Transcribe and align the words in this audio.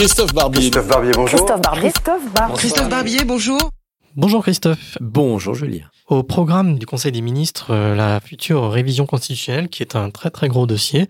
Christophe 0.00 0.32
Barbier. 0.32 0.60
Christophe 0.60 0.88
Barbier, 0.88 1.12
bonjour. 1.14 1.38
Christophe 1.38 1.60
Barbier. 1.60 1.90
Christophe 1.90 2.32
Barbier. 2.32 2.56
Christophe 2.56 2.88
Barbier, 2.88 3.24
bonjour. 3.26 3.70
Bonjour 4.16 4.42
Christophe. 4.42 4.96
Bonjour 4.98 5.54
Julien. 5.54 5.90
Au 6.06 6.22
programme 6.22 6.78
du 6.78 6.86
Conseil 6.86 7.12
des 7.12 7.20
ministres, 7.20 7.74
euh, 7.74 7.94
la 7.94 8.18
future 8.20 8.70
révision 8.70 9.04
constitutionnelle, 9.04 9.68
qui 9.68 9.82
est 9.82 9.96
un 9.96 10.08
très 10.08 10.30
très 10.30 10.48
gros 10.48 10.66
dossier, 10.66 11.02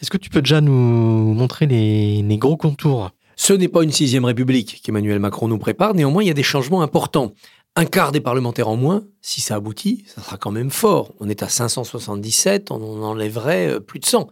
est-ce 0.00 0.10
que 0.10 0.18
tu 0.18 0.28
peux 0.28 0.42
déjà 0.42 0.60
nous 0.60 0.72
montrer 0.72 1.66
les, 1.66 2.20
les 2.22 2.36
gros 2.36 2.56
contours? 2.56 3.10
Ce 3.36 3.52
n'est 3.52 3.68
pas 3.68 3.84
une 3.84 3.92
sixième 3.92 4.24
république 4.24 4.82
qu'Emmanuel 4.82 5.20
Macron 5.20 5.46
nous 5.46 5.58
prépare, 5.58 5.94
néanmoins 5.94 6.24
il 6.24 6.26
y 6.26 6.32
a 6.32 6.34
des 6.34 6.42
changements 6.42 6.82
importants. 6.82 7.34
Un 7.76 7.84
quart 7.84 8.10
des 8.10 8.20
parlementaires 8.20 8.68
en 8.68 8.76
moins, 8.76 9.04
si 9.20 9.40
ça 9.40 9.54
aboutit, 9.54 10.04
ça 10.12 10.20
sera 10.20 10.36
quand 10.36 10.50
même 10.50 10.72
fort. 10.72 11.14
On 11.20 11.28
est 11.28 11.44
à 11.44 11.48
577, 11.48 12.72
on 12.72 12.82
en 12.82 13.04
enlèverait 13.04 13.68
euh, 13.68 13.78
plus 13.78 14.00
de 14.00 14.04
100. 14.04 14.26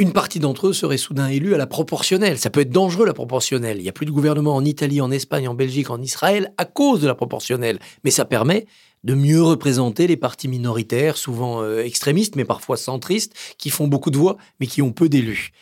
Une 0.00 0.14
partie 0.14 0.40
d'entre 0.40 0.68
eux 0.68 0.72
serait 0.72 0.96
soudain 0.96 1.28
élue 1.28 1.54
à 1.54 1.58
la 1.58 1.66
proportionnelle. 1.66 2.38
Ça 2.38 2.48
peut 2.48 2.60
être 2.60 2.70
dangereux 2.70 3.04
la 3.04 3.12
proportionnelle. 3.12 3.76
Il 3.76 3.82
n'y 3.82 3.88
a 3.90 3.92
plus 3.92 4.06
de 4.06 4.10
gouvernement 4.10 4.56
en 4.56 4.64
Italie, 4.64 5.02
en 5.02 5.10
Espagne, 5.10 5.46
en 5.46 5.52
Belgique, 5.52 5.90
en 5.90 6.00
Israël 6.00 6.54
à 6.56 6.64
cause 6.64 7.02
de 7.02 7.06
la 7.06 7.14
proportionnelle. 7.14 7.78
Mais 8.02 8.10
ça 8.10 8.24
permet 8.24 8.64
de 9.04 9.12
mieux 9.12 9.42
représenter 9.42 10.06
les 10.06 10.16
partis 10.16 10.48
minoritaires, 10.48 11.18
souvent 11.18 11.62
euh, 11.62 11.84
extrémistes, 11.84 12.34
mais 12.34 12.46
parfois 12.46 12.78
centristes, 12.78 13.34
qui 13.58 13.68
font 13.68 13.88
beaucoup 13.88 14.10
de 14.10 14.16
voix, 14.16 14.38
mais 14.58 14.66
qui 14.66 14.80
ont 14.80 14.90
peu 14.90 15.10
d'élus. 15.10 15.52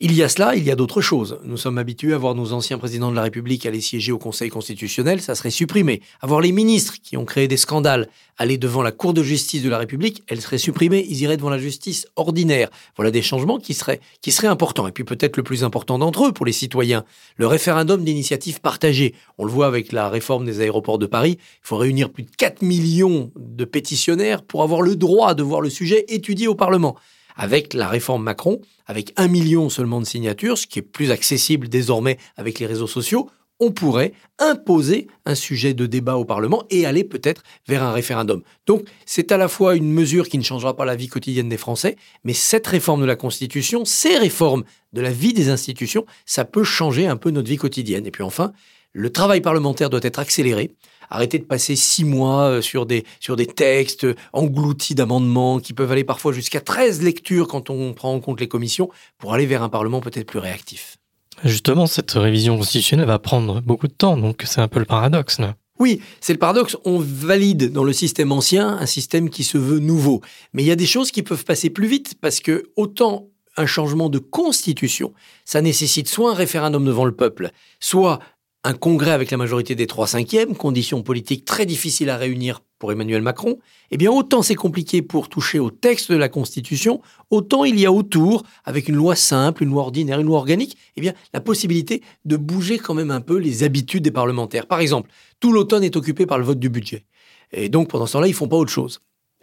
Il 0.00 0.14
y 0.14 0.22
a 0.22 0.28
cela, 0.28 0.54
il 0.54 0.62
y 0.62 0.70
a 0.70 0.76
d'autres 0.76 1.00
choses. 1.00 1.40
Nous 1.42 1.56
sommes 1.56 1.76
habitués 1.76 2.12
à 2.12 2.18
voir 2.18 2.36
nos 2.36 2.52
anciens 2.52 2.78
présidents 2.78 3.10
de 3.10 3.16
la 3.16 3.22
République 3.22 3.66
aller 3.66 3.80
siéger 3.80 4.12
au 4.12 4.18
Conseil 4.18 4.48
constitutionnel, 4.48 5.20
ça 5.20 5.34
serait 5.34 5.50
supprimé. 5.50 6.02
Avoir 6.20 6.40
les 6.40 6.52
ministres 6.52 6.98
qui 7.02 7.16
ont 7.16 7.24
créé 7.24 7.48
des 7.48 7.56
scandales 7.56 8.08
aller 8.36 8.58
devant 8.58 8.82
la 8.82 8.92
Cour 8.92 9.12
de 9.12 9.24
justice 9.24 9.60
de 9.60 9.68
la 9.68 9.76
République, 9.76 10.22
elle 10.28 10.40
serait 10.40 10.58
supprimée, 10.58 11.04
ils 11.08 11.20
iraient 11.22 11.36
devant 11.36 11.50
la 11.50 11.58
justice 11.58 12.06
ordinaire. 12.14 12.68
Voilà 12.94 13.10
des 13.10 13.22
changements 13.22 13.58
qui 13.58 13.74
seraient, 13.74 13.98
qui 14.22 14.30
seraient 14.30 14.46
importants. 14.46 14.86
Et 14.86 14.92
puis 14.92 15.02
peut-être 15.02 15.36
le 15.36 15.42
plus 15.42 15.64
important 15.64 15.98
d'entre 15.98 16.26
eux 16.26 16.32
pour 16.32 16.46
les 16.46 16.52
citoyens, 16.52 17.04
le 17.36 17.48
référendum 17.48 18.04
d'initiative 18.04 18.60
partagée. 18.60 19.16
On 19.36 19.44
le 19.44 19.50
voit 19.50 19.66
avec 19.66 19.90
la 19.90 20.08
réforme 20.08 20.44
des 20.44 20.60
aéroports 20.60 20.98
de 20.98 21.06
Paris, 21.06 21.38
il 21.40 21.66
faut 21.66 21.76
réunir 21.76 22.10
plus 22.10 22.22
de 22.22 22.30
4 22.36 22.62
millions 22.62 23.32
de 23.34 23.64
pétitionnaires 23.64 24.42
pour 24.42 24.62
avoir 24.62 24.80
le 24.80 24.94
droit 24.94 25.34
de 25.34 25.42
voir 25.42 25.60
le 25.60 25.70
sujet 25.70 26.04
étudié 26.06 26.46
au 26.46 26.54
Parlement 26.54 26.94
avec 27.38 27.72
la 27.72 27.88
réforme 27.88 28.24
Macron, 28.24 28.60
avec 28.86 29.14
un 29.16 29.28
million 29.28 29.70
seulement 29.70 30.00
de 30.00 30.06
signatures, 30.06 30.58
ce 30.58 30.66
qui 30.66 30.80
est 30.80 30.82
plus 30.82 31.10
accessible 31.10 31.68
désormais 31.68 32.18
avec 32.36 32.58
les 32.58 32.66
réseaux 32.66 32.86
sociaux, 32.86 33.30
on 33.60 33.72
pourrait 33.72 34.12
imposer 34.38 35.08
un 35.24 35.34
sujet 35.34 35.74
de 35.74 35.86
débat 35.86 36.16
au 36.16 36.24
Parlement 36.24 36.64
et 36.70 36.86
aller 36.86 37.02
peut-être 37.04 37.42
vers 37.66 37.82
un 37.82 37.92
référendum. 37.92 38.42
Donc 38.66 38.84
c'est 39.04 39.32
à 39.32 39.36
la 39.36 39.48
fois 39.48 39.74
une 39.74 39.92
mesure 39.92 40.28
qui 40.28 40.38
ne 40.38 40.44
changera 40.44 40.76
pas 40.76 40.84
la 40.84 40.96
vie 40.96 41.08
quotidienne 41.08 41.48
des 41.48 41.56
Français, 41.56 41.96
mais 42.24 42.34
cette 42.34 42.66
réforme 42.66 43.00
de 43.00 43.06
la 43.06 43.16
Constitution, 43.16 43.84
ces 43.84 44.16
réformes 44.16 44.64
de 44.92 45.00
la 45.00 45.10
vie 45.10 45.32
des 45.32 45.48
institutions, 45.48 46.06
ça 46.24 46.44
peut 46.44 46.64
changer 46.64 47.06
un 47.06 47.16
peu 47.16 47.30
notre 47.30 47.48
vie 47.48 47.56
quotidienne. 47.56 48.06
Et 48.06 48.10
puis 48.10 48.22
enfin, 48.22 48.52
le 48.92 49.10
travail 49.10 49.40
parlementaire 49.40 49.90
doit 49.90 50.00
être 50.02 50.18
accéléré. 50.18 50.72
Arrêtez 51.10 51.38
de 51.38 51.44
passer 51.44 51.76
six 51.76 52.04
mois 52.04 52.42
euh, 52.42 52.60
sur 52.60 52.84
des, 52.84 53.04
sur 53.20 53.36
des 53.36 53.46
textes 53.46 54.06
engloutis 54.32 54.94
d'amendements 54.94 55.58
qui 55.58 55.72
peuvent 55.72 55.90
aller 55.90 56.04
parfois 56.04 56.32
jusqu'à 56.32 56.60
13 56.60 57.02
lectures 57.02 57.48
quand 57.48 57.70
on 57.70 57.94
prend 57.94 58.12
en 58.12 58.20
compte 58.20 58.40
les 58.40 58.48
commissions 58.48 58.90
pour 59.16 59.32
aller 59.32 59.46
vers 59.46 59.62
un 59.62 59.68
Parlement 59.68 60.00
peut-être 60.00 60.26
plus 60.26 60.38
réactif. 60.38 60.96
Justement, 61.44 61.86
cette 61.86 62.10
révision 62.12 62.58
constitutionnelle 62.58 63.06
va 63.06 63.18
prendre 63.18 63.60
beaucoup 63.60 63.86
de 63.86 63.92
temps, 63.92 64.16
donc 64.16 64.42
c'est 64.44 64.60
un 64.60 64.68
peu 64.68 64.80
le 64.80 64.84
paradoxe. 64.84 65.38
Là. 65.38 65.54
Oui, 65.78 66.00
c'est 66.20 66.32
le 66.32 66.38
paradoxe. 66.38 66.76
On 66.84 66.98
valide 66.98 67.72
dans 67.72 67.84
le 67.84 67.92
système 67.92 68.32
ancien 68.32 68.68
un 68.68 68.86
système 68.86 69.30
qui 69.30 69.44
se 69.44 69.56
veut 69.56 69.78
nouveau. 69.78 70.20
Mais 70.52 70.62
il 70.62 70.66
y 70.66 70.72
a 70.72 70.76
des 70.76 70.86
choses 70.86 71.12
qui 71.12 71.22
peuvent 71.22 71.44
passer 71.44 71.70
plus 71.70 71.86
vite 71.86 72.16
parce 72.20 72.40
que 72.40 72.64
autant 72.76 73.28
un 73.56 73.66
changement 73.66 74.08
de 74.08 74.18
constitution, 74.18 75.12
ça 75.44 75.60
nécessite 75.60 76.08
soit 76.08 76.32
un 76.32 76.34
référendum 76.34 76.84
devant 76.84 77.04
le 77.04 77.14
peuple, 77.14 77.50
soit 77.80 78.20
un 78.64 78.74
congrès 78.74 79.12
avec 79.12 79.30
la 79.30 79.36
majorité 79.36 79.74
des 79.74 79.86
trois 79.86 80.06
cinquièmes, 80.06 80.56
conditions 80.56 81.02
politiques 81.02 81.44
très 81.44 81.64
difficiles 81.64 82.10
à 82.10 82.16
réunir 82.16 82.60
pour 82.78 82.92
Emmanuel 82.92 83.22
Macron, 83.22 83.58
eh 83.90 83.96
bien 83.96 84.10
autant 84.10 84.42
c'est 84.42 84.54
compliqué 84.54 85.02
pour 85.02 85.28
toucher 85.28 85.58
au 85.58 85.70
texte 85.70 86.10
de 86.10 86.16
la 86.16 86.28
Constitution, 86.28 87.00
autant 87.30 87.64
il 87.64 87.78
y 87.78 87.86
a 87.86 87.92
autour, 87.92 88.44
avec 88.64 88.88
une 88.88 88.96
loi 88.96 89.16
simple, 89.16 89.62
une 89.62 89.70
loi 89.70 89.82
ordinaire, 89.82 90.20
une 90.20 90.26
loi 90.26 90.38
organique, 90.38 90.76
eh 90.96 91.00
bien 91.00 91.14
la 91.32 91.40
possibilité 91.40 92.02
de 92.24 92.36
bouger 92.36 92.78
quand 92.78 92.94
même 92.94 93.10
un 93.10 93.20
peu 93.20 93.36
les 93.36 93.62
habitudes 93.62 94.04
des 94.04 94.10
parlementaires. 94.10 94.66
Par 94.66 94.80
exemple, 94.80 95.10
tout 95.40 95.52
l'automne 95.52 95.84
est 95.84 95.96
occupé 95.96 96.26
par 96.26 96.38
le 96.38 96.44
vote 96.44 96.58
du 96.58 96.68
budget. 96.68 97.04
Et 97.52 97.68
donc 97.68 97.88
pendant 97.88 98.06
ce 98.06 98.14
temps-là, 98.14 98.28
ils 98.28 98.34
font 98.34 98.48
pas 98.48 98.56
autre 98.56 98.72
chose. 98.72 99.00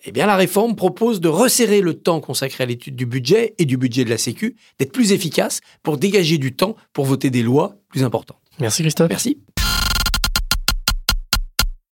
Eh 0.08 0.12
bien, 0.12 0.28
la 0.28 0.36
réforme 0.36 0.76
propose 0.76 1.20
de 1.20 1.30
resserrer 1.30 1.82
le 1.82 1.96
temps 1.96 2.20
consacré 2.20 2.64
à 2.64 2.68
l'étude 2.68 2.96
du 2.96 3.08
budget 3.08 3.56
et 3.58 3.66
du 3.66 3.76
budget 3.76 4.06
de 4.06 4.10
la 4.12 4.20
Sécu, 4.20 4.56
d'être 4.78 4.92
plus 4.92 5.14
efficace 5.14 5.62
pour 5.82 5.98
dégager 5.98 6.38
du 6.38 6.56
temps 6.56 6.76
pour 6.94 7.06
voter 7.06 7.32
des 7.32 7.42
lois 7.42 7.78
plus 7.90 8.04
importantes. 8.04 8.38
Merci 8.60 8.84
Christophe. 8.84 9.10
Merci. 9.10 9.38